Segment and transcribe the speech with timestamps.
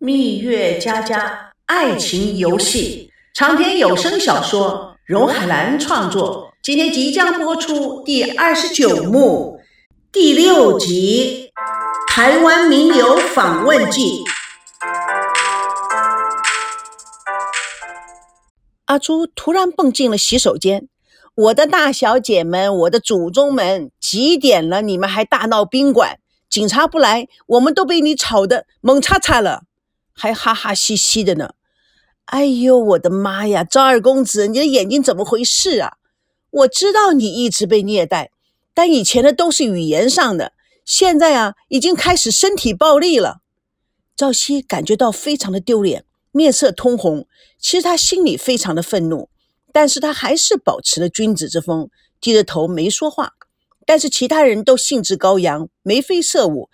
[0.00, 9.58] 蜜月佳佳爱情游戏长篇有声小说，荣海兰创作，今天即将播出第二十九幕
[10.12, 11.50] 第六集
[12.14, 14.22] 《台湾名流访问记》。
[18.84, 20.86] 阿朱突然蹦进了洗手间。
[21.34, 24.80] 我的大小姐们，我的祖宗们，几点了？
[24.80, 26.20] 你们还大闹宾馆？
[26.48, 29.64] 警察不来，我们都被你吵得猛叉叉了，
[30.18, 31.50] 还哈哈嘻嘻的呢。
[32.24, 33.62] 哎呦，我的妈呀！
[33.62, 35.92] 赵二公子，你的眼睛怎么回事啊？
[36.50, 38.32] 我知道你一直被虐待，
[38.74, 40.52] 但以前的都是语言上的，
[40.84, 43.38] 现在啊，已经开始身体暴力了。
[44.16, 47.28] 赵熙感觉到非常的丢脸，面色通红。
[47.60, 49.30] 其实他心里非常的愤怒。
[49.72, 53.34] 但是他还是保持了君子之风，低着头没说话。
[53.86, 56.68] 但是其他人都兴致高扬，眉飞色舞，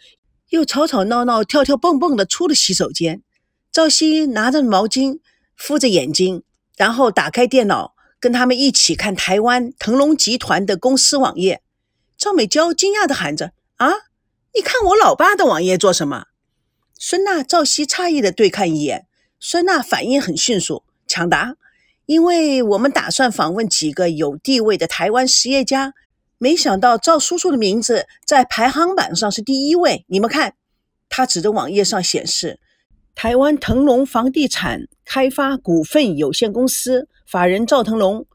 [0.49, 3.23] 又吵吵闹闹、跳跳蹦蹦的出了洗手间。
[3.75, 5.19] 赵熙拿着毛巾
[5.57, 6.45] 敷着眼睛，
[6.77, 11.61] 然后打开电脑，跟他们一起看台湾腾龙集团的公司网页。
[12.17, 13.91] 赵美娇惊讶地喊着：“啊，
[14.55, 16.27] 你看我老爸的网页做什么？”
[16.97, 19.09] 孙娜、赵熙诧异地对看一眼，
[19.41, 21.57] 孙娜反应很迅速，抢答。
[22.07, 25.95] 因为我们打算访问几个有地位的台湾实业家，
[26.39, 30.05] 没想到赵叔叔的名字在排行榜上是第一位。
[30.07, 30.55] 你们看，
[31.09, 32.61] 他指着网页上显示，
[33.15, 38.27] 台湾腾龙房地产开发股份有限公司法人赵腾龙，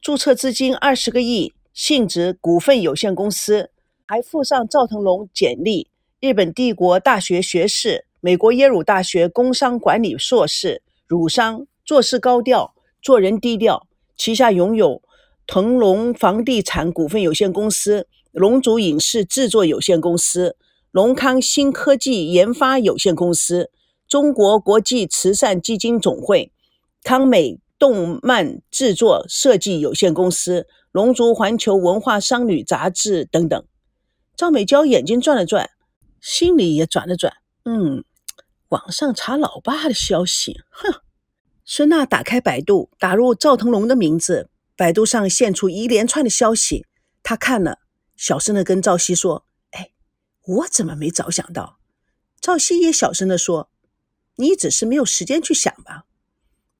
[0.00, 3.70] 注册资金二十个亿，性质股份有限公司，
[4.06, 5.88] 还附上赵腾龙简历：
[6.20, 12.74] 日本帝国大学学士，美国耶鲁大学工商管理硕士，儒商，做事高调。
[13.02, 15.00] 做人低调，旗下拥有
[15.46, 20.56] 腾龙房地产股份有限公司、龙族影视制作有限公司、
[20.90, 23.70] 龙康新科技研发有限公司、
[24.08, 26.52] 中国国际慈善基金总会、
[27.02, 33.66] 康美动漫制作设计有限公司、龙族环球文化商旅杂志等等。
[34.36, 35.70] 赵美娇眼睛转了转，
[36.20, 37.32] 心里也转了转。
[37.64, 38.04] 嗯，
[38.68, 41.00] 网上查老爸的消息，哼。
[41.64, 46.86] 孙娜打开百度，打入赵腾龙的名字，百度上现出一连串的消息。
[47.24, 47.80] 他看了，
[48.14, 49.90] 小声的跟赵熙说：“哎，
[50.44, 51.78] 我怎么没早想到？”
[52.40, 53.68] 赵熙也小声的说
[54.36, 56.04] ：“你只是没有时间去想吧。”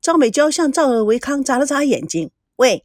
[0.00, 2.84] 赵美娇向赵维康眨了眨眼睛：“喂，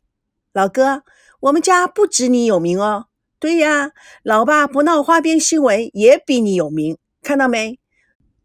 [0.54, 1.04] 老哥，
[1.42, 3.06] 我们家不止你有名哦。
[3.40, 3.92] 对呀，
[4.24, 7.80] 老爸不闹花边新闻也比你有名，看到没？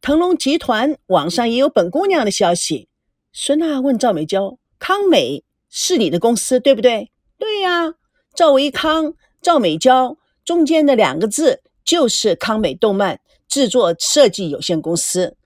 [0.01, 2.89] 腾龙集团网上也有本姑娘的消息。”
[3.33, 7.95] 孙娜问赵美娇：“康美是你的公司，对不对？”“对呀。”
[8.35, 15.37] 赵维康、赵美娇中间的两个字就是康美动漫制作设计有限公司。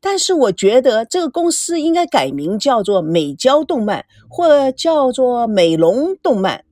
[0.00, 6.64] 但是我觉得这个公司应该改名叫做美娇动漫，或叫做美龙动漫，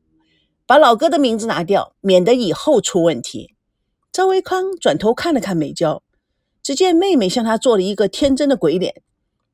[0.66, 3.54] 把老哥的名字拿掉，免得以后出问题。
[4.12, 6.02] 赵维康转头看了看美娇，
[6.62, 9.02] 只见妹妹向他做了一个天真的鬼脸。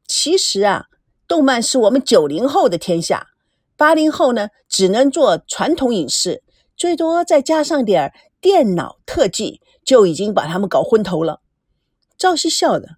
[0.06, 0.86] 其实啊。
[1.28, 3.28] 动漫是我们九零后的天下，
[3.76, 6.42] 八零后呢只能做传统影视，
[6.76, 11.40] 最多再加上点电脑特技，就已经把他们搞昏头了。
[12.18, 12.96] 赵熙笑了，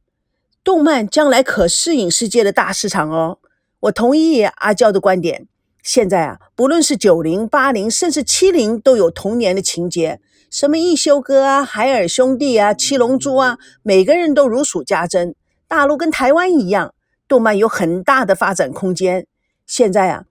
[0.65, 3.39] 动漫将来可是影视界的大市场哦。
[3.81, 5.47] 我同意阿娇的观点，
[5.83, 15.35] 现在啊，不论是九零、八零，甚至七零，都有童年的情节，什么一休哥啊、海尔兄弟啊、七龙珠啊，每个人都如数家珍。
[15.67, 16.95] 大陆跟台湾一样。
[17.29, 19.27] 动漫有很大的发展空间，
[19.67, 20.25] 现在啊，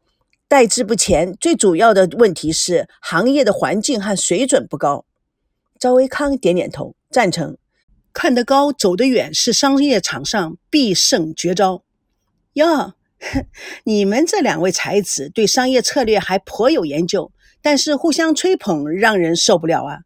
[0.48, 1.34] 代之不前。
[1.40, 5.04] 最主要的问题是行业的环境和水准不高。
[5.80, 7.58] 赵维康点点头，赞成。
[8.14, 11.84] 看得高，走得远，是商业场上必胜绝招。
[12.54, 12.94] 哟，
[13.86, 20.00] 你们这两位才子对商业策略还颇有研究，但是互相吹捧让人受不了啊。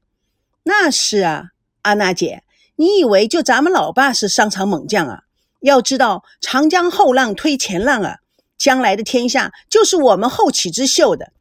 [0.63, 1.45] 那是啊，
[1.81, 2.43] 阿娜姐，
[2.75, 5.21] 你以为就咱们老爸是商场猛将啊？
[5.61, 8.17] 要知道，长江后浪推前浪啊，
[8.57, 11.31] 将来的天下就是我们后起之秀的。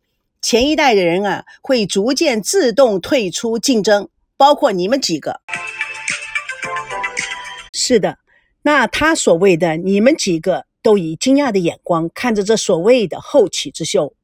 [0.41, 5.41] 前一代的人啊，会逐渐自动退出竞争，包括你们几个。
[7.77, 8.19] 是的，
[8.63, 14.15] 那他所谓的你们几个，都以惊讶的眼光看着这所谓的后起之秀，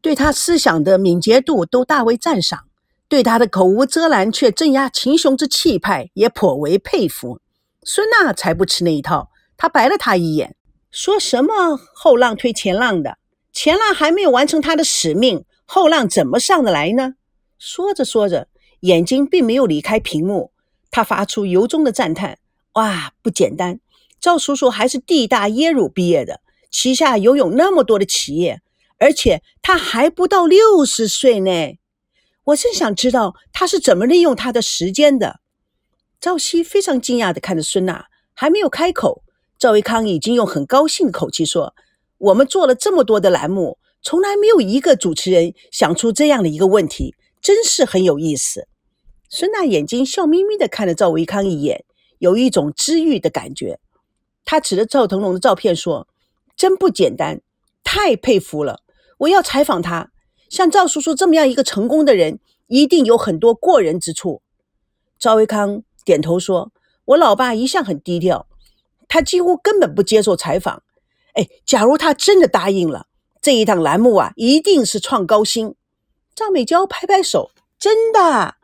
[0.00, 2.64] 对他思想的敏捷度都大为赞赏，
[3.06, 7.38] 对他的口无遮拦却镇压群雄之气派也颇为佩服。
[7.82, 9.28] 孙娜才不吃那一套。
[9.58, 10.56] 他白了他一眼，
[10.90, 13.18] 说什么后浪推前浪的，
[13.52, 17.14] 前浪还没有完成他的使命，后浪怎么上得来呢？
[17.58, 18.48] 说着说着，
[18.80, 20.50] 眼睛并没有离开屏幕，
[20.90, 22.38] 他发出由衷的赞叹
[22.76, 23.80] ：“哇，不简单！
[24.20, 28.60] 赵叔叔还是地大耶鲁毕业的，旗下拥有那么多的企业，
[28.98, 31.50] 而且他还不到六十岁呢。
[32.44, 35.40] 我真想知道他是怎么利用他的时间的。
[36.20, 39.22] 赵熙非常惊讶地看着孙娜，还没有开口，
[39.58, 41.74] 赵维康已经用很高兴的口气说
[42.18, 48.68] ：“我们做了这么多的栏目，从来没有一个主持人想出这样的一个问题，真是很有意思。”
[49.30, 51.86] 孙娜眼睛笑眯眯地看了赵维康一眼，
[52.18, 53.78] 有一种治愈的感觉。
[54.44, 56.06] 他指着赵腾龙的照片说
[56.56, 57.40] ：“真不简单，
[57.82, 58.80] 太佩服了！
[59.18, 60.10] 我要采访他。
[60.48, 64.42] 像赵叔叔这么样一个成功的人，一定有很多过人之处。”
[65.18, 66.70] 赵维康点头说
[67.06, 68.46] ：“我老爸一向很低调，
[69.08, 70.82] 他几乎根本不接受采访。
[71.34, 73.06] 哎，假如他真的答应了
[73.42, 75.74] 这一档栏目啊，一定是创高薪。”
[76.36, 78.54] 赵美娇拍拍手：“真的，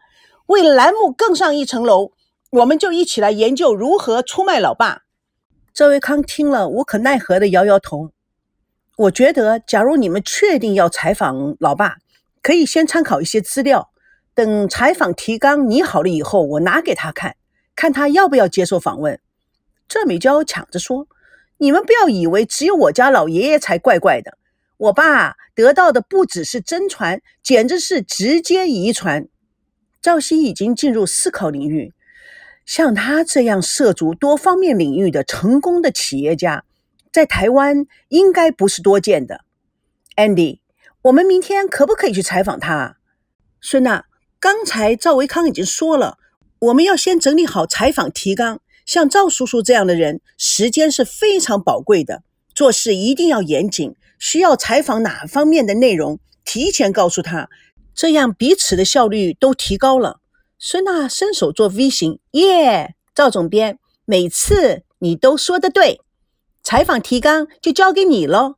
[0.46, 2.12] 为了栏目更上一层楼，
[2.52, 5.04] 我们就一起来研究如何出卖老爸。”
[5.72, 8.10] 赵维康听了，无可奈何的摇摇头。
[8.98, 11.96] 我觉得，假如你们确定要采访老爸，
[12.42, 13.90] 可以先参考一些资料，
[14.34, 17.36] 等采访提纲拟好了以后，我拿给他看，
[17.74, 19.18] 看他要不要接受访问。
[19.88, 21.08] 郑美娇抢着说
[21.56, 24.36] ：“你们不要以为只有我家老爷爷才怪怪的，
[24.76, 29.26] 我爸得到的不只是真传，简直是直接遗传。”
[30.02, 31.94] 赵熙已经进入思考领域。
[32.64, 36.64] 像他这样涉足多方面领域的成功的企业家，
[37.12, 39.44] 在台湾应该不是多见的。
[40.16, 40.60] Andy，
[41.02, 42.96] 我们明天可不可以去采访他？
[43.60, 44.04] 孙娜，
[44.40, 46.18] 刚才赵维康已经说了，
[46.58, 48.60] 我们要先整理好采访提纲。
[48.86, 52.22] 像赵叔叔这样的人，时间是非常宝贵的，
[52.54, 53.94] 做事一定要严谨。
[54.18, 57.48] 需要采访哪方面的内容，提前告诉他，
[57.94, 60.20] 这样彼此的效率都提高了。
[60.64, 62.94] 孙娜伸手做 V 型，耶！
[63.16, 66.00] 赵总编，每次你都说的对，
[66.62, 68.54] 采访提纲就交给你喽。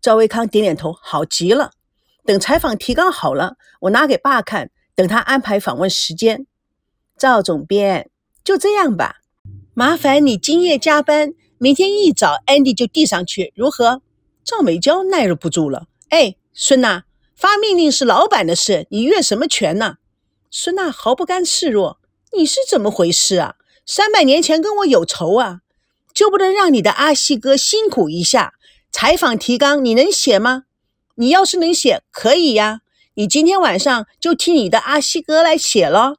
[0.00, 1.70] 赵维康点点头，好极了。
[2.24, 6.44] 等采访提纲好了，我拿给爸看，等他安排访问时间。
[7.16, 8.10] 赵总编，
[8.42, 9.18] 就这样吧，
[9.74, 14.02] 麻烦你今夜加班，明天一早 Andy 就递上去，如何？
[14.42, 17.04] 赵美娇耐不住了，哎，孙娜，
[17.36, 19.98] 发命令是老板的事，你越什么权呢？
[20.50, 21.98] 孙娜毫不甘示弱
[22.36, 23.56] ：“你是怎么回事啊？
[23.84, 25.60] 三百年前跟我有仇啊？
[26.14, 28.54] 就不能让你的阿西哥辛苦一下？
[28.90, 30.64] 采访提纲你能写吗？
[31.16, 32.80] 你要是能写，可以呀。
[33.14, 36.16] 你今天晚上就替你的阿西哥来写咯。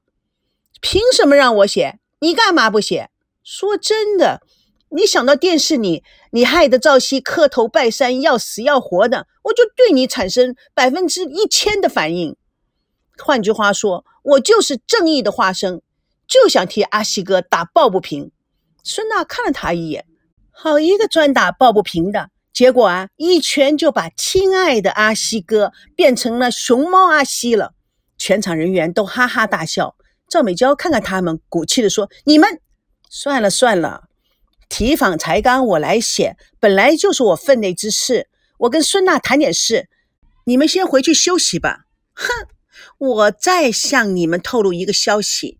[0.80, 2.00] 凭什么让我写？
[2.20, 3.10] 你干嘛不写？
[3.44, 4.42] 说真的，
[4.90, 12.36] 你想到电视里你害得赵熙磕头拜山要死要活的，我就对你产生百分之一千的反应。
[13.24, 15.82] 换句话说。”我就是正义的化身，
[16.28, 18.32] 就想替阿西哥打抱不平。
[18.84, 20.06] 孙娜看了他一眼，
[20.52, 22.30] 好一个专打抱不平的！
[22.54, 27.74] 结果啊，一拳就把亲爱的阿西哥变成了熊猫阿西了。
[28.18, 29.96] 全场人员都哈哈大笑。
[30.30, 32.60] 赵美娇看看他们，鼓气地说：“你们
[33.10, 34.10] 算了算了，
[34.68, 38.28] 提防才纲我来写，本来就是我分内之事。
[38.60, 39.88] 我跟孙娜谈点事，
[40.44, 42.48] 你们先回去休息吧。”哼。
[43.00, 45.58] 我再向你们透露一个消息，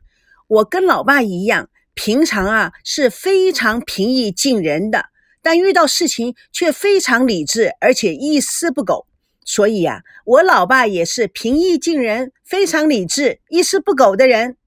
[0.48, 5.06] 我跟老爸一样，平常啊是非常平易近人的，
[5.42, 9.08] 但遇到事情却非常理智，而且一丝不苟。
[9.46, 14.58] 所以呀，我老爸也是平易近人、非常理智、一丝不苟的人。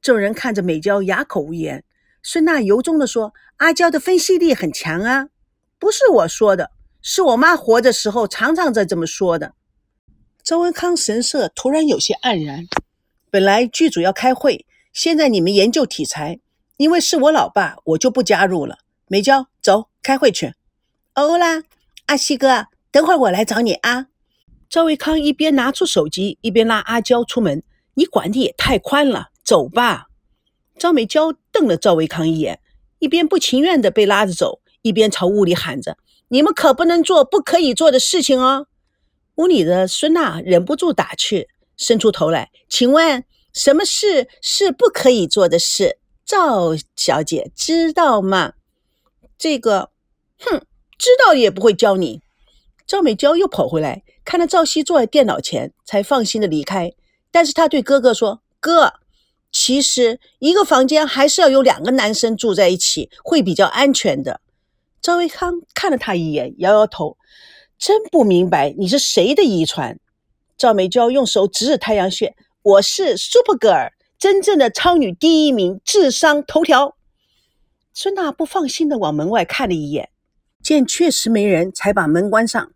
[0.00, 1.84] 众人看着美娇哑口无言。
[2.22, 5.28] 孙娜由衷地说：“阿娇的分析力很强啊，
[5.78, 6.70] 不是我说的，
[7.02, 9.52] 是我妈活着时候常常在这么说的。”
[10.44, 12.68] 周文康神色突然有些黯然。
[13.30, 16.38] 本来剧组要开会，现在你们研究题材，
[16.76, 18.76] 因为是我老爸，我就不加入了。
[19.08, 20.52] 美娇，走，开会去。
[21.14, 21.62] 欧啦，
[22.06, 24.08] 阿西哥，等会儿我来找你啊。
[24.68, 27.62] 赵维康一边拿出手机，一边拉阿娇出门。
[27.94, 30.08] 你管的也太宽了，走吧。
[30.78, 32.60] 赵美娇瞪了赵维康一眼，
[32.98, 35.96] 一边不情愿的被拉着走，一边朝屋里喊着
[36.28, 38.66] ：“你们可不能做不可以做的事情哦。”
[39.36, 45.98] 屋里的孙娜忍不住打趣，伸出头来：“请问什么事是不可以做的事？
[46.24, 48.52] 赵小姐知道吗？”
[49.36, 49.90] 这个，
[50.38, 50.62] 哼，
[50.98, 52.22] 知道也不会教你。
[52.86, 56.92] 赵美娇又跑回来，看到赵熙坐在电脑前，才放心的离开。
[57.30, 58.94] 但是她对哥哥说：“哥，
[59.50, 64.40] 其实一个房间还是要有两个男生住在一起，会比较安全的。”
[65.02, 67.18] 赵维康看了他一眼，摇摇头。
[67.86, 70.00] 真不明白你是谁的遗传？
[70.56, 76.96] 赵美娇用手指指太阳穴，我是 Super Girl，真正的超女第一名，智商头条。
[77.92, 80.08] 孙娜不放心的往门外看了一眼，
[80.62, 82.72] 见确实没人，才把门关上。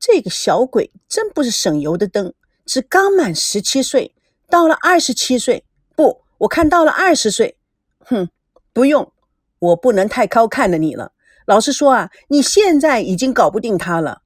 [0.00, 2.34] 这个小鬼真不是省油的灯，
[2.66, 4.16] 只刚满十七岁，
[4.50, 5.62] 到了二十七岁，
[5.94, 7.56] 不，我看到了二十岁。
[8.00, 8.28] 哼，
[8.72, 9.12] 不用，
[9.60, 11.12] 我不能太高看了你了。
[11.46, 14.22] 老实说啊，你现在已经搞不定他了。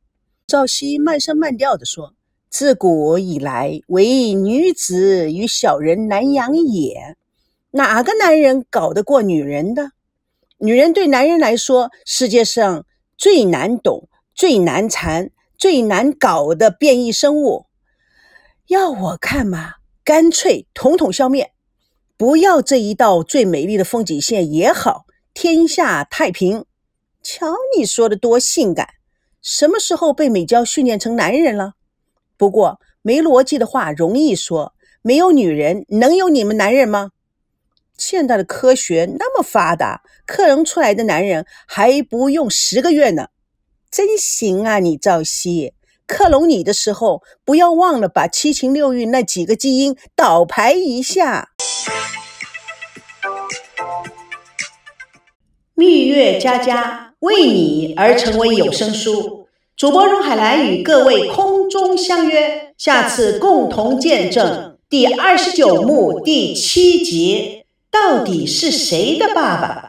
[0.49, 2.15] 赵熙慢声慢调地说
[2.49, 7.19] ：“自古以来，唯女子与小人难养也。
[7.73, 9.91] 哪个男人搞得过女人的？
[10.57, 12.87] 女人对男人来说，世界上
[13.19, 17.67] 最难懂、最难缠。”最难搞的变异生物，
[18.69, 19.73] 要我看嘛，
[20.05, 21.51] 干脆统统消灭，
[22.17, 26.65] 不要这一道最美丽的风景线也好，天下太平。
[27.25, 28.89] 瞧你说的多性感，
[29.43, 31.75] 什么时候被美娇训练成男人了？
[32.37, 37.11] 不过没逻辑的话容易说，没有女人能有你们男人吗？
[37.97, 43.29] 现在的科学那么发达，克隆出来的男人还不用十个月呢。
[43.91, 45.73] 真行啊，你赵熙，
[46.07, 51.49] 克隆你的时候不要忘了把七情六欲那几个基因倒排一下。
[55.79, 69.88] 蜜月佳佳为你而成为有声书，主播荣海兰与各位空中相约，下次共同见证第二十九幕第七集，到底是谁的爸爸？